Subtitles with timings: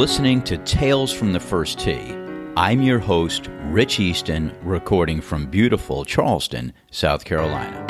[0.00, 2.16] listening to Tales from the First Tee.
[2.56, 7.84] I'm your host, Rich Easton, recording from beautiful Charleston, South Carolina.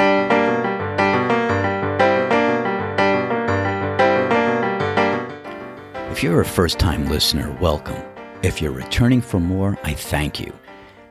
[6.11, 8.02] If you're a first time listener, welcome.
[8.42, 10.52] If you're returning for more, I thank you.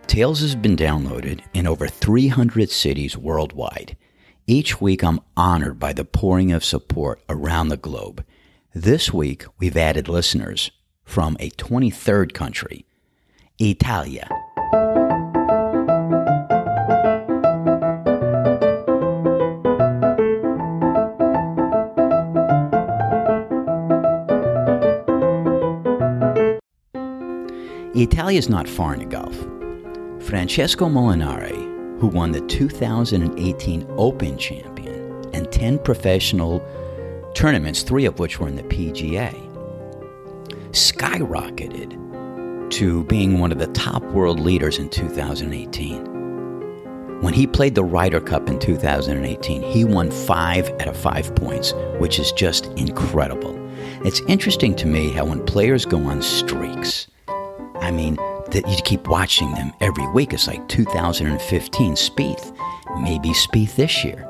[0.05, 3.95] Tales has been downloaded in over 300 cities worldwide.
[4.47, 8.25] Each week, I'm honored by the pouring of support around the globe.
[8.75, 10.71] This week, we've added listeners
[11.09, 12.85] from a 23rd country,
[13.57, 14.29] Italia.
[27.95, 29.35] Italia is not far in the Gulf.
[30.23, 36.63] Francesco Molinari, who won the 2018 Open champion and 10 professional
[37.33, 39.48] tournaments, three of which were in the PGA,
[40.71, 41.97] skyrocketed
[42.71, 46.19] to being one of the top world leaders in 2018.
[47.21, 51.73] When he played the Ryder Cup in 2018, he won five out of five points,
[51.97, 53.57] which is just incredible.
[54.05, 57.07] It's interesting to me how when players go on streaks,
[57.81, 58.15] I mean,
[58.51, 60.33] that you keep watching them every week.
[60.33, 62.55] It's like 2015 Spieth,
[63.01, 64.25] maybe Spieth this year.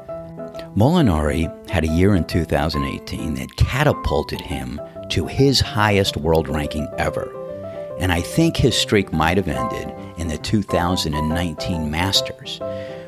[0.76, 7.34] Molinari had a year in 2018 that catapulted him to his highest world ranking ever.
[8.00, 12.60] And I think his streak might have ended in the 2019 Masters,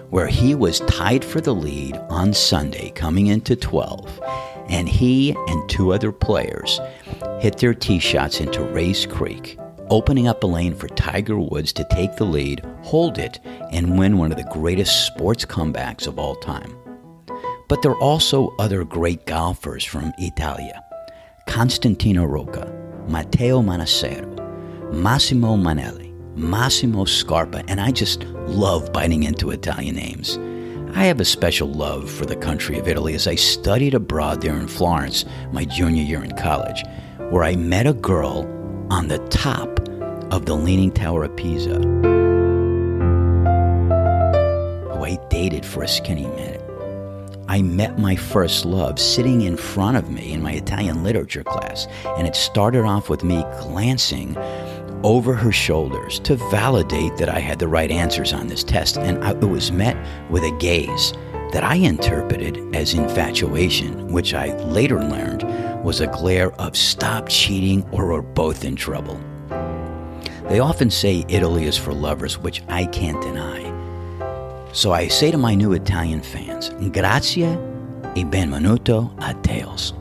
[0.10, 4.22] where he was tied for the lead on Sunday coming into 12,
[4.68, 6.80] and he and two other players
[7.40, 9.58] hit their tee shots into Rae's Creek,
[9.90, 13.40] opening up a lane for Tiger Woods to take the lead, hold it,
[13.72, 16.78] and win one of the greatest sports comebacks of all time.
[17.68, 20.84] But there are also other great golfers from Italia.
[21.52, 22.72] Constantino Rocca,
[23.10, 24.26] Matteo Manassero,
[24.94, 30.38] Massimo Mannelli, Massimo Scarpa, and I just love biting into Italian names.
[30.96, 34.56] I have a special love for the country of Italy as I studied abroad there
[34.56, 36.86] in Florence my junior year in college,
[37.32, 38.48] where I met a girl
[38.90, 39.68] on the top
[40.32, 41.82] of the Leaning Tower of Pisa
[45.02, 46.61] who I dated for a skinny minute.
[47.52, 51.86] I met my first love sitting in front of me in my Italian literature class,
[52.18, 54.38] and it started off with me glancing
[55.04, 59.22] over her shoulders to validate that I had the right answers on this test, and
[59.22, 59.98] I, it was met
[60.32, 61.12] with a gaze
[61.52, 65.44] that I interpreted as infatuation, which I later learned
[65.84, 69.20] was a glare of stop cheating or we're both in trouble.
[70.48, 73.71] They often say Italy is for lovers, which I can't deny.
[74.74, 77.60] So I say to my new Italian fans, grazie
[78.14, 79.94] e benvenuto a Tales.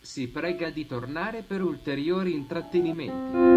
[0.00, 3.50] Si prega di tornare per ulteriori intrattenimenti.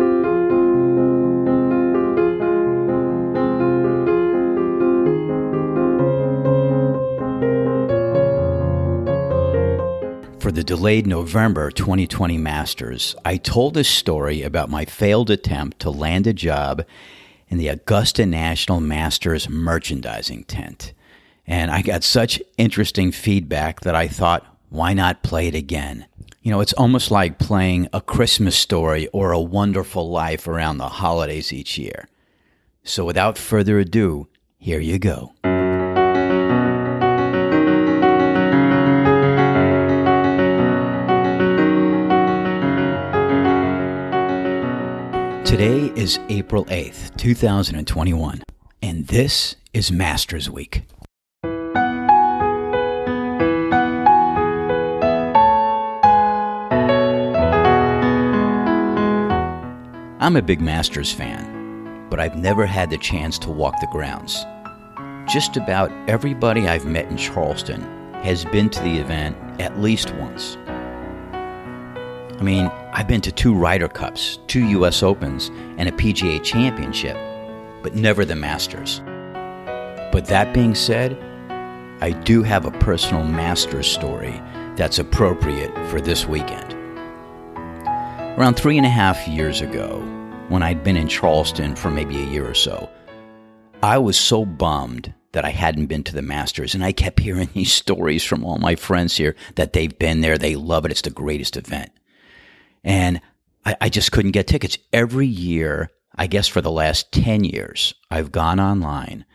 [10.39, 15.91] For the delayed November 2020 Masters, I told a story about my failed attempt to
[15.91, 16.83] land a job
[17.47, 20.93] in the Augusta National Masters merchandising tent.
[21.47, 26.07] And I got such interesting feedback that I thought, why not play it again?
[26.41, 30.89] You know, it's almost like playing a Christmas story or a wonderful life around the
[30.89, 32.07] holidays each year.
[32.83, 35.33] So without further ado, here you go.
[45.45, 48.41] Today is April 8th, 2021,
[48.81, 50.81] and this is Masters Week.
[60.19, 64.43] I'm a big Masters fan, but I've never had the chance to walk the grounds.
[65.31, 67.83] Just about everybody I've met in Charleston
[68.23, 70.57] has been to the event at least once.
[72.37, 77.15] I mean, I've been to two Ryder Cups, two US Opens, and a PGA Championship,
[77.81, 79.01] but never the Masters.
[80.11, 81.17] But that being said,
[82.01, 84.41] I do have a personal Masters story
[84.75, 86.73] that's appropriate for this weekend.
[88.37, 90.01] Around three and a half years ago,
[90.49, 92.89] when I'd been in Charleston for maybe a year or so,
[93.81, 96.75] I was so bummed that I hadn't been to the Masters.
[96.75, 100.37] And I kept hearing these stories from all my friends here that they've been there,
[100.37, 101.91] they love it, it's the greatest event.
[102.85, 103.19] And
[103.65, 104.77] I, I just couldn't get tickets.
[104.93, 109.25] Every year, I guess for the last 10 years, I've gone online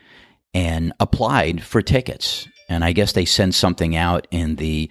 [0.53, 2.47] and applied for tickets.
[2.69, 4.89] And I guess they send something out in the,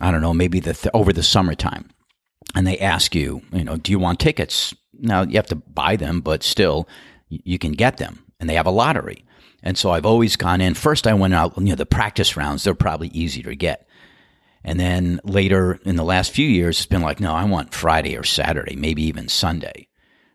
[0.00, 1.90] I don't know, maybe the th- over the summertime.
[2.54, 4.74] and they ask you, you know, do you want tickets?
[4.98, 6.88] Now you have to buy them, but still
[7.28, 9.24] you can get them and they have a lottery.
[9.62, 10.74] And so I've always gone in.
[10.74, 13.87] First, I went out, you know, the practice rounds, they're probably easier to get.
[14.68, 18.14] And then later in the last few years, it's been like, no, I want Friday
[18.18, 19.88] or Saturday, maybe even Sunday.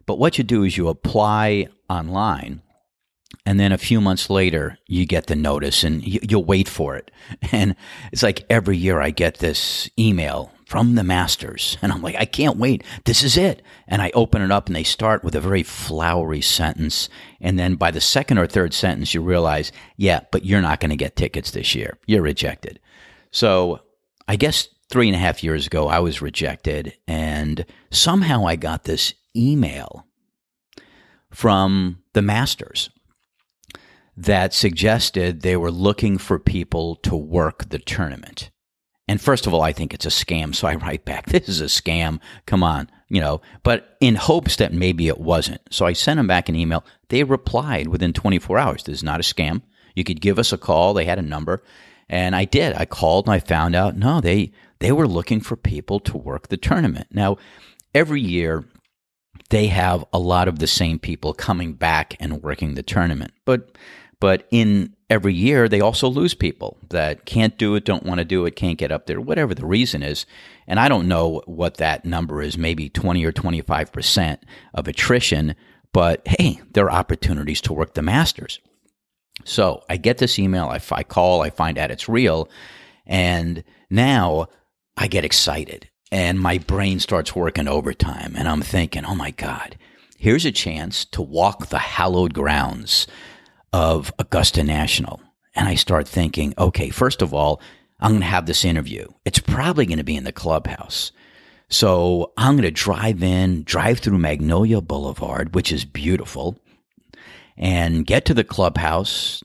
[0.08, 2.64] But what you do is you apply online
[3.46, 6.96] and then a few months later you get the notice and you, will wait for
[6.96, 7.12] it.
[7.52, 7.76] And
[8.12, 12.26] it's like every year i get this email from the masters and i'm like i
[12.26, 12.84] can't wait.
[13.06, 13.62] This is it.
[13.88, 17.08] And i open it up and they start with a very flowery sentence.
[17.40, 20.90] And then by the second or third sentence you realize yeah but you're not going
[20.90, 22.00] to get tickets this year.
[22.08, 22.80] You're rejected.
[23.30, 23.82] So
[24.28, 28.84] i guess three and a half years ago i was rejected and somehow i got
[28.84, 30.06] this email
[31.31, 32.90] from the masters
[34.16, 38.52] that suggested they were looking for people to work the tournament.
[39.08, 40.56] And first of all, I think it's a scam.
[40.56, 42.20] So I write back, this is a scam.
[42.46, 45.62] Come on, you know, but in hopes that maybe it wasn't.
[45.72, 46.86] So I sent them back an email.
[47.10, 48.84] They replied within 24 hours.
[48.84, 49.62] This is not a scam.
[49.96, 50.94] You could give us a call.
[50.94, 51.64] They had a number.
[52.10, 52.74] And I did.
[52.76, 56.48] I called and I found out no, they they were looking for people to work
[56.50, 57.08] the tournament.
[57.12, 57.38] Now,
[57.94, 58.66] every year
[59.50, 63.34] they have a lot of the same people coming back and working the tournament.
[63.46, 63.78] But
[64.20, 68.26] but in every year, they also lose people that can't do it, don't want to
[68.26, 70.26] do it, can't get up there, whatever the reason is.
[70.66, 74.38] And I don't know what that number is, maybe 20 or 25%
[74.74, 75.56] of attrition,
[75.92, 78.60] but hey, there are opportunities to work the masters.
[79.46, 82.50] So I get this email, I, I call, I find out it's real,
[83.06, 84.48] and now
[84.96, 88.36] I get excited and my brain starts working overtime.
[88.38, 89.76] And I'm thinking, oh my God,
[90.16, 93.08] here's a chance to walk the hallowed grounds
[93.74, 95.20] of Augusta National.
[95.56, 97.60] And I start thinking, okay, first of all,
[98.00, 99.08] I'm going to have this interview.
[99.26, 101.12] It's probably going to be in the clubhouse.
[101.68, 106.60] So I'm going to drive in, drive through Magnolia Boulevard, which is beautiful,
[107.58, 109.44] and get to the clubhouse,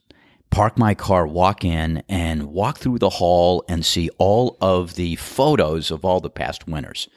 [0.51, 5.17] park my car, walk in, and walk through the hall and see all of the
[5.17, 7.09] photos of all the past winners.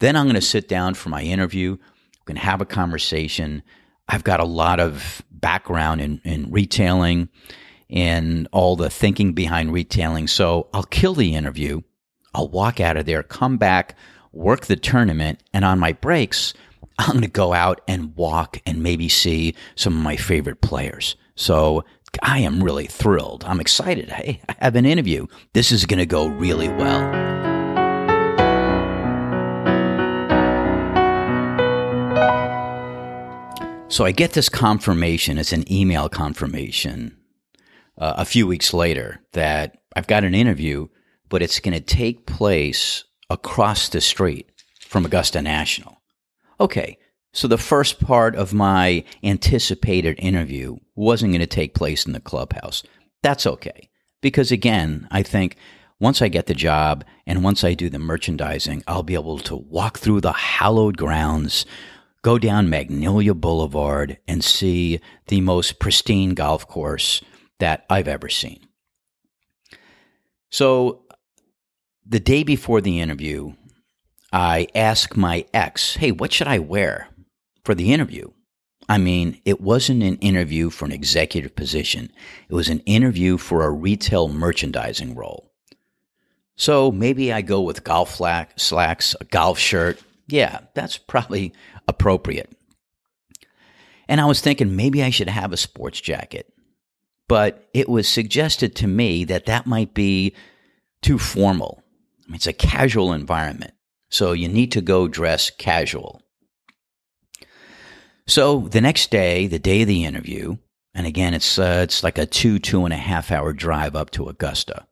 [0.00, 1.72] Then I'm going to sit down for my interview.
[1.72, 3.62] We can have a conversation.
[4.08, 7.28] I've got a lot of background in, in retailing
[7.90, 10.26] and all the thinking behind retailing.
[10.26, 11.82] So I'll kill the interview.
[12.34, 13.96] I'll walk out of there, come back,
[14.32, 16.52] work the tournament, and on my breaks,
[16.98, 21.16] I'm going to go out and walk and maybe see some of my favorite players.
[21.34, 21.84] So
[22.22, 23.44] I am really thrilled.
[23.44, 24.10] I'm excited.
[24.10, 25.26] Hey, I have an interview.
[25.52, 27.34] This is going to go really well.
[33.88, 37.16] So I get this confirmation, it's an email confirmation
[37.96, 40.88] uh, a few weeks later that I've got an interview,
[41.28, 44.50] but it's going to take place across the street
[44.80, 45.93] from Augusta National.
[46.60, 46.98] Okay,
[47.32, 52.20] so the first part of my anticipated interview wasn't going to take place in the
[52.20, 52.82] clubhouse.
[53.22, 53.90] That's okay.
[54.22, 55.56] Because again, I think
[56.00, 59.56] once I get the job and once I do the merchandising, I'll be able to
[59.56, 61.66] walk through the hallowed grounds
[62.24, 64.98] go down Magnolia Boulevard and see
[65.28, 67.22] the most pristine golf course
[67.60, 68.66] that I've ever seen.
[70.50, 71.04] So,
[72.06, 73.52] the day before the interview,
[74.34, 77.06] I asked my ex, hey, what should I wear
[77.64, 78.32] for the interview?
[78.88, 82.10] I mean, it wasn't an interview for an executive position,
[82.48, 85.52] it was an interview for a retail merchandising role.
[86.56, 88.12] So maybe I go with golf
[88.56, 90.02] slacks, a golf shirt.
[90.26, 91.52] Yeah, that's probably
[91.86, 92.52] appropriate.
[94.08, 96.52] And I was thinking maybe I should have a sports jacket.
[97.28, 100.34] But it was suggested to me that that might be
[101.02, 101.84] too formal.
[102.26, 103.73] I mean, it's a casual environment.
[104.14, 106.22] So you need to go dress casual.
[108.28, 110.58] So the next day, the day of the interview,
[110.94, 114.12] and again, it's, uh, it's like a two, two and a half hour drive up
[114.12, 114.86] to Augusta.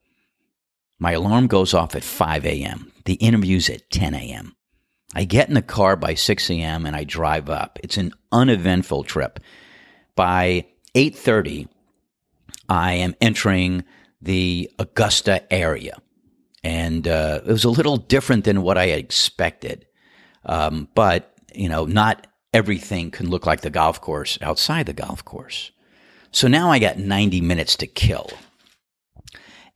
[0.99, 2.91] My alarm goes off at 5 a.m.
[3.05, 4.57] The interview's at 10 a.m.
[5.15, 6.85] I get in the car by 6 a.m.
[6.85, 7.79] and I drive up.
[7.81, 9.39] It's an uneventful trip.
[10.17, 11.69] By 8:30,
[12.69, 13.85] I am entering
[14.21, 15.99] the Augusta area,
[16.65, 19.87] and uh, it was a little different than what I expected.
[20.45, 25.25] Um, but you know, not everything can look like the golf course outside the golf
[25.25, 25.71] course.
[26.31, 28.31] So now I got 90 minutes to kill,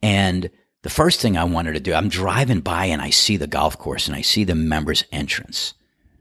[0.01, 0.49] and
[0.83, 3.77] the first thing I wanted to do, I'm driving by and I see the golf
[3.77, 5.73] course and I see the members entrance.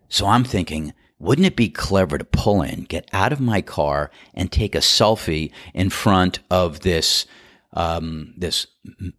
[0.09, 4.11] So I'm thinking, wouldn't it be clever to pull in, get out of my car,
[4.35, 7.27] and take a selfie in front of this,
[7.77, 8.67] um, this,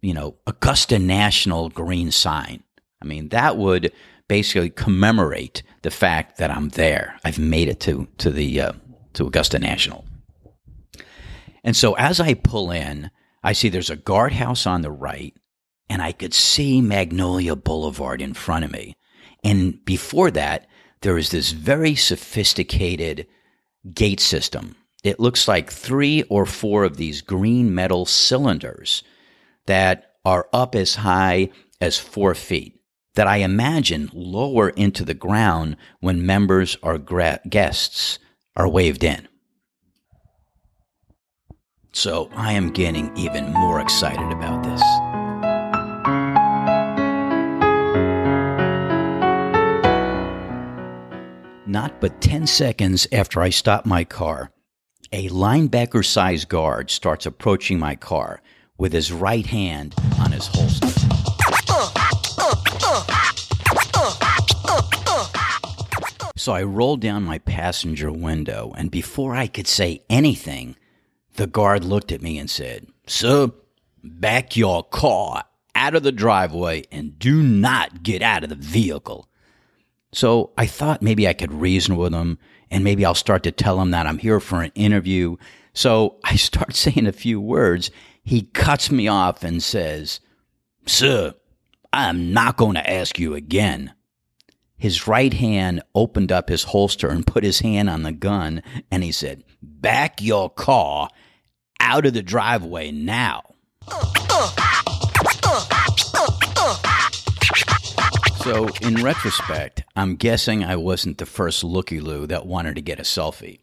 [0.02, 2.62] you know, Augusta National green sign?
[3.00, 3.92] I mean, that would
[4.28, 7.18] basically commemorate the fact that I'm there.
[7.24, 8.72] I've made it to to the uh,
[9.14, 10.04] to Augusta National.
[11.64, 13.10] And so as I pull in,
[13.42, 15.34] I see there's a guardhouse on the right,
[15.88, 18.96] and I could see Magnolia Boulevard in front of me.
[19.44, 20.66] And before that,
[21.00, 23.26] there is this very sophisticated
[23.94, 24.76] gate system.
[25.08, 29.02] It looks like three or four of these green metal cylinders
[29.64, 31.48] that are up as high
[31.80, 32.78] as four feet
[33.14, 38.18] that I imagine lower into the ground when members or gra- guests
[38.54, 39.26] are waved in.
[41.92, 44.82] So I am getting even more excited about this.
[51.66, 54.52] Not but 10 seconds after I stop my car,
[55.12, 58.40] a linebacker sized guard starts approaching my car
[58.76, 60.86] with his right hand on his holster.
[66.36, 70.76] So I rolled down my passenger window, and before I could say anything,
[71.34, 73.50] the guard looked at me and said, Sir,
[74.02, 79.28] back your car out of the driveway and do not get out of the vehicle.
[80.12, 82.38] So I thought maybe I could reason with him
[82.70, 85.36] and maybe I'll start to tell him that I'm here for an interview.
[85.72, 87.90] So I start saying a few words.
[88.22, 90.20] He cuts me off and says,
[90.86, 91.34] Sir,
[91.92, 93.92] I'm not going to ask you again.
[94.76, 99.02] His right hand opened up his holster and put his hand on the gun, and
[99.02, 101.08] he said, Back your car
[101.80, 103.42] out of the driveway now.
[108.48, 112.98] So, in retrospect, I'm guessing I wasn't the first looky loo that wanted to get
[112.98, 113.58] a selfie.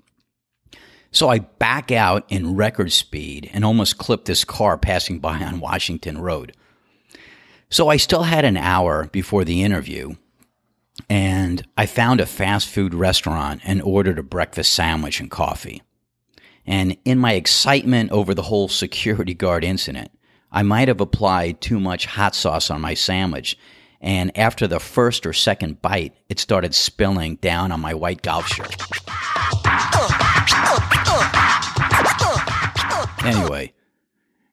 [1.10, 5.60] So I back out in record speed and almost clip this car passing by on
[5.60, 6.56] Washington Road.
[7.72, 10.18] So I still had an hour before the interview,
[11.10, 15.82] and I found a fast food restaurant and ordered a breakfast sandwich and coffee.
[16.64, 20.12] And in my excitement over the whole security guard incident,
[20.52, 23.58] I might have applied too much hot sauce on my sandwich.
[24.06, 28.48] And after the first or second bite, it started spilling down on my white golf
[28.48, 28.76] shirt.
[33.26, 33.74] Anyway,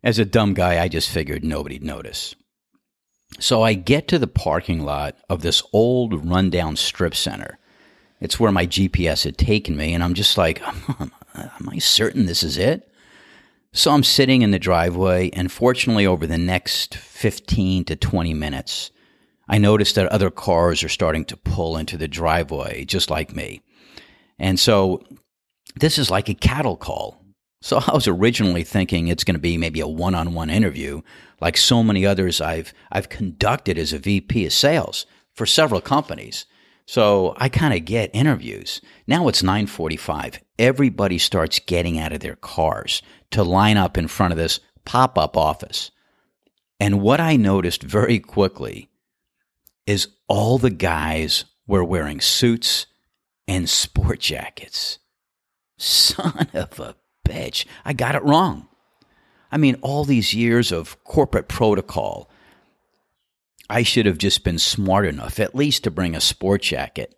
[0.02, 2.34] as a dumb guy, I just figured nobody'd notice.
[3.40, 7.58] So I get to the parking lot of this old rundown strip center.
[8.22, 10.62] It's where my GPS had taken me, and I'm just like,
[10.98, 12.90] am I certain this is it?
[13.74, 18.90] So I'm sitting in the driveway, and fortunately, over the next 15 to 20 minutes,
[19.48, 23.62] I noticed that other cars are starting to pull into the driveway, just like me.
[24.38, 25.02] And so
[25.76, 27.24] this is like a cattle call.
[27.60, 31.02] So I was originally thinking it's going to be maybe a one-on-one interview,
[31.40, 36.46] like so many others I've I've conducted as a VP of sales for several companies.
[36.86, 38.80] So I kind of get interviews.
[39.06, 40.40] Now it's 9:45.
[40.58, 45.36] Everybody starts getting out of their cars to line up in front of this pop-up
[45.36, 45.90] office.
[46.80, 48.88] And what I noticed very quickly
[49.86, 52.86] is all the guys were wearing suits
[53.48, 54.98] and sport jackets.
[55.78, 56.96] Son of a
[57.26, 57.66] bitch.
[57.84, 58.68] I got it wrong.
[59.50, 62.30] I mean, all these years of corporate protocol,
[63.68, 67.14] I should have just been smart enough, at least to bring a sport jacket.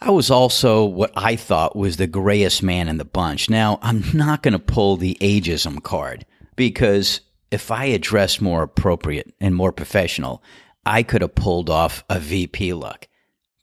[0.00, 3.48] I was also what I thought was the grayest man in the bunch.
[3.48, 7.20] Now, I'm not going to pull the ageism card because
[7.50, 10.42] if I had dressed more appropriate and more professional,
[10.86, 13.08] I could have pulled off a VP look.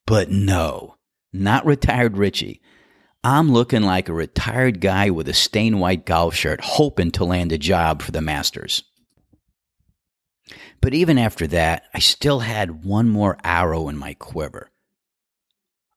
[0.06, 0.98] But no,
[1.32, 2.62] not retired Richie.
[3.24, 7.52] I'm looking like a retired guy with a stained white golf shirt, hoping to land
[7.52, 8.84] a job for the Masters.
[10.82, 14.72] But even after that, I still had one more arrow in my quiver.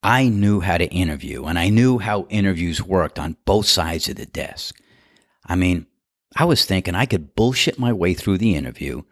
[0.02, 4.16] I knew how to interview, and I knew how interviews worked on both sides of
[4.16, 4.78] the desk.
[5.46, 5.86] I mean,
[6.36, 9.02] I was thinking I could bullshit my way through the interview,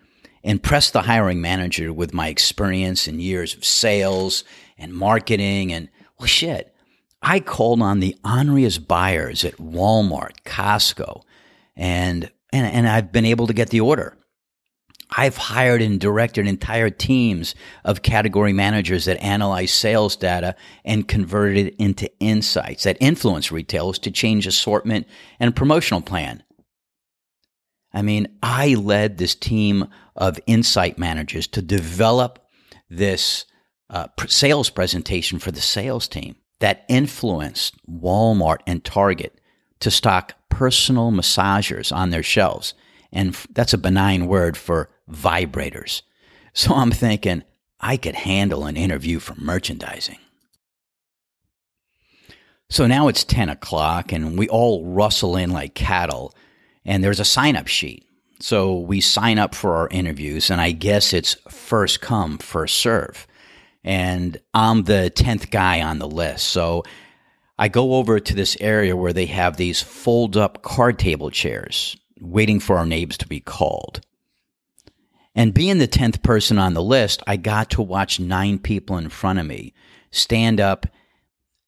[0.42, 4.44] impress the hiring manager with my experience and years of sales
[4.76, 6.74] and marketing, and well, shit,
[7.22, 11.22] I called on the honoriest buyers at Walmart, Costco,
[11.76, 14.16] and, and, and I've been able to get the order.
[15.14, 21.66] I've hired and directed entire teams of category managers that analyze sales data and converted
[21.66, 25.06] it into insights that influence retailers to change assortment
[25.38, 26.42] and promotional plan.
[27.92, 32.38] I mean, I led this team of insight managers to develop
[32.90, 33.46] this
[33.90, 39.40] uh, sales presentation for the sales team that influenced Walmart and Target
[39.80, 42.74] to stock personal massagers on their shelves.
[43.12, 46.02] And that's a benign word for vibrators.
[46.54, 47.44] So I'm thinking,
[47.80, 50.18] I could handle an interview for merchandising.
[52.68, 56.34] So now it's 10 o'clock and we all rustle in like cattle,
[56.84, 58.06] and there's a sign up sheet.
[58.42, 63.28] So we sign up for our interviews, and I guess it's first come, first serve.
[63.84, 66.48] And I'm the 10th guy on the list.
[66.48, 66.82] So
[67.56, 71.96] I go over to this area where they have these fold up card table chairs
[72.20, 74.00] waiting for our names to be called.
[75.36, 79.08] And being the 10th person on the list, I got to watch nine people in
[79.08, 79.72] front of me
[80.10, 80.86] stand up,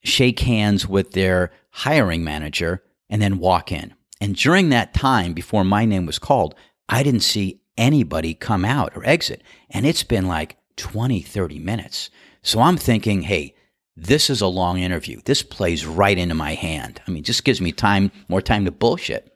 [0.02, 3.94] shake hands with their hiring manager, and then walk in.
[4.24, 6.54] And during that time, before my name was called,
[6.88, 9.42] I didn't see anybody come out or exit.
[9.68, 12.08] And it's been like 20, 30 minutes.
[12.40, 13.54] So I'm thinking, hey,
[13.94, 15.20] this is a long interview.
[15.26, 17.02] This plays right into my hand.
[17.06, 19.30] I mean, just gives me time, more time to bullshit.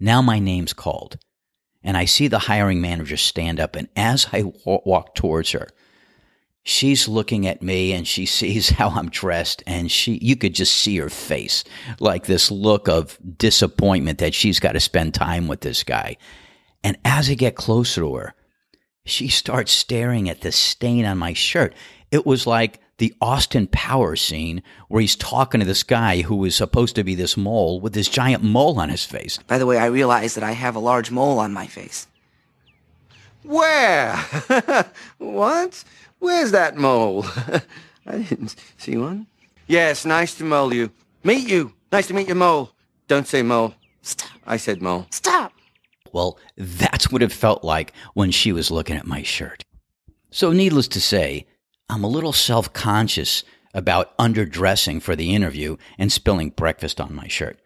[0.00, 1.18] Now my name's called.
[1.82, 3.76] And I see the hiring manager stand up.
[3.76, 5.68] And as I walk towards her,
[6.64, 10.74] she's looking at me and she sees how I'm dressed and she you could just
[10.74, 11.62] see her face
[12.00, 16.16] like this look of disappointment that she's got to spend time with this guy.
[16.82, 18.34] And as I get closer to her,
[19.06, 21.74] she starts staring at the stain on my shirt.
[22.10, 26.54] It was like the Austin Power scene where he's talking to this guy who is
[26.54, 29.38] supposed to be this mole with this giant mole on his face.
[29.46, 32.06] By the way, I realize that I have a large mole on my face.
[33.42, 34.16] Where?
[35.18, 35.84] what?
[36.24, 37.26] Where's that mole?
[38.06, 39.26] I didn't see one.
[39.66, 40.90] Yes, nice to mole you.
[41.22, 41.74] Meet you.
[41.92, 42.70] Nice to meet you, mole.
[43.08, 43.74] Don't say mole.
[44.00, 44.30] Stop.
[44.46, 45.06] I said mole.
[45.10, 45.52] Stop.
[46.14, 49.64] Well, that's what it felt like when she was looking at my shirt.
[50.30, 51.46] So, needless to say,
[51.90, 57.28] I'm a little self conscious about underdressing for the interview and spilling breakfast on my
[57.28, 57.60] shirt.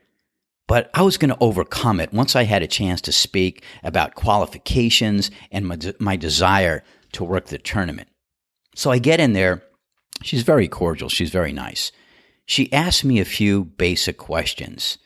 [0.67, 4.17] But I was going to overcome it once I had a chance to speak about
[4.17, 8.09] qualifications and my, de- my desire to work the tournament.
[8.79, 9.65] So I get in there.
[10.23, 11.09] She's very cordial.
[11.09, 11.91] She's very nice.
[12.47, 14.99] She asks me a few basic questions,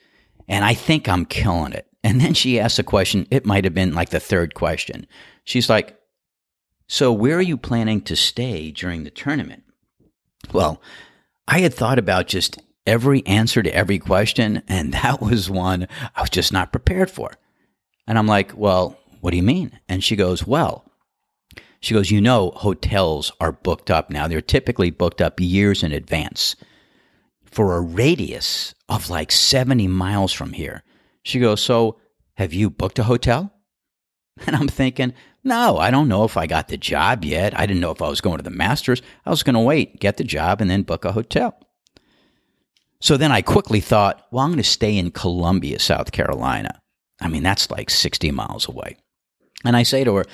[0.47, 1.87] and I think I'm killing it.
[2.05, 3.27] And then she asks a question.
[3.31, 5.07] It might have been like the third question.
[5.45, 5.99] She's like,
[6.87, 9.63] So, where are you planning to stay during the tournament?
[10.53, 10.83] Well,
[11.49, 16.21] I had thought about just every answer to every question, and that was one I
[16.21, 17.33] was just not prepared for.
[18.07, 19.81] And I'm like, Well, what do you mean?
[19.89, 20.92] And she goes, Well,
[21.83, 24.29] she goes, You know, hotels are booked up now.
[24.29, 26.57] They're typically booked up years in advance
[27.45, 30.85] for a radius of like 70 miles from here.
[31.25, 31.99] She goes, So
[32.35, 33.53] have you booked a hotel?
[34.47, 35.13] And I'm thinking,
[35.45, 37.59] No, I don't know if I got the job yet.
[37.59, 39.03] I didn't know if I was going to the Masters.
[39.27, 41.59] I was going to wait, get the job, and then book a hotel.
[43.01, 46.81] So then I quickly thought, Well, I'm going to stay in Columbia, South Carolina.
[47.21, 48.97] I mean, that's like 60 miles away.
[49.65, 50.25] And I say to her,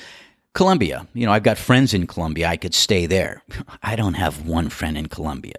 [0.59, 2.49] Columbia, you know, I've got friends in Columbia.
[2.49, 3.45] I could stay there.
[3.81, 5.55] I don't have one friend in Columbia.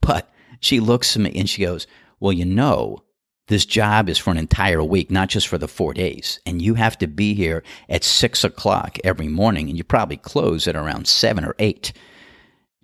[0.00, 0.30] But
[0.60, 1.88] she looks at me and she goes,
[2.20, 3.02] Well, you know,
[3.48, 6.38] this job is for an entire week, not just for the four days.
[6.46, 10.68] And you have to be here at six o'clock every morning, and you probably close
[10.68, 11.92] at around seven or eight.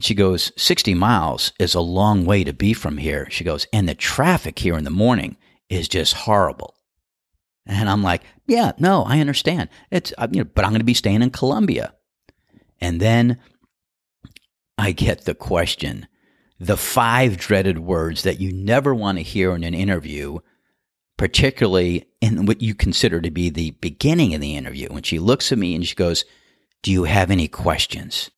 [0.01, 3.29] She goes, 60 miles is a long way to be from here.
[3.31, 5.37] She goes, and the traffic here in the morning
[5.69, 6.75] is just horrible.
[7.67, 9.69] And I'm like, yeah, no, I understand.
[9.91, 11.95] It's, uh, you know, but I'm going to be staying in Columbia.
[12.81, 13.39] And then
[14.77, 16.09] I get the question,
[16.59, 20.39] the five dreaded words that you never want to hear in an interview,
[21.17, 24.89] particularly in what you consider to be the beginning of the interview.
[24.89, 26.25] When she looks at me and she goes,
[26.83, 28.31] Do you have any questions?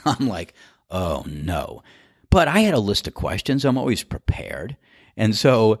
[0.04, 0.54] I'm like,
[0.90, 1.82] oh no.
[2.30, 3.64] But I had a list of questions.
[3.64, 4.76] I'm always prepared.
[5.16, 5.80] And so,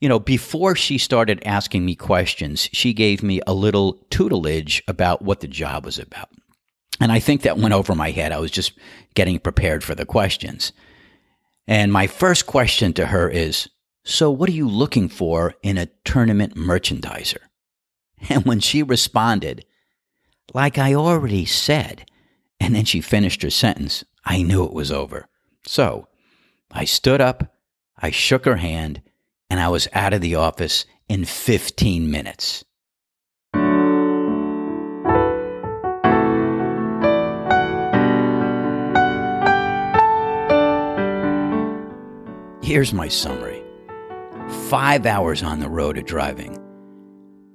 [0.00, 5.22] you know, before she started asking me questions, she gave me a little tutelage about
[5.22, 6.28] what the job was about.
[7.00, 8.32] And I think that went over my head.
[8.32, 8.72] I was just
[9.14, 10.72] getting prepared for the questions.
[11.66, 13.68] And my first question to her is
[14.04, 17.38] So, what are you looking for in a tournament merchandiser?
[18.28, 19.64] And when she responded,
[20.52, 22.04] like I already said,
[22.60, 25.29] and then she finished her sentence, I knew it was over.
[25.66, 26.08] So
[26.70, 27.54] I stood up,
[27.96, 29.02] I shook her hand,
[29.48, 32.64] and I was out of the office in 15 minutes.
[42.62, 43.64] Here's my summary.
[44.68, 46.56] Five hours on the road of driving,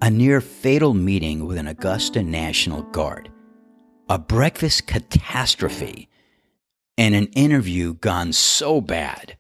[0.02, 3.32] a near fatal meeting with an Augusta National Guard,
[4.10, 6.10] a breakfast catastrophe
[6.98, 9.38] and an interview gone so bad.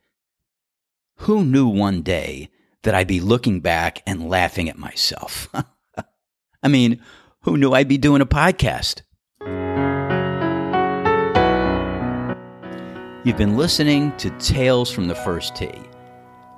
[1.19, 2.49] Who knew one day
[2.83, 5.47] that I'd be looking back and laughing at myself?
[6.63, 7.01] I mean,
[7.41, 9.01] who knew I'd be doing a podcast?
[13.23, 15.81] You've been listening to Tales from the First Tee.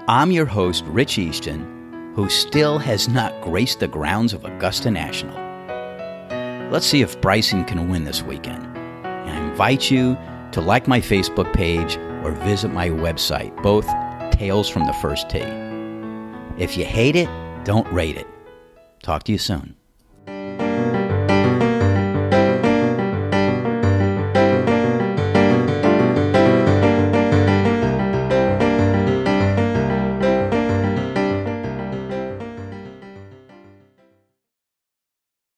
[0.07, 5.35] I'm your host, Rich Easton, who still has not graced the grounds of Augusta National.
[6.71, 8.65] Let's see if Bryson can win this weekend.
[9.05, 10.17] And I invite you
[10.51, 13.87] to like my Facebook page or visit my website, both
[14.31, 15.39] Tales from the First Tee.
[16.57, 17.29] If you hate it,
[17.63, 18.27] don't rate it.
[19.01, 19.76] Talk to you soon.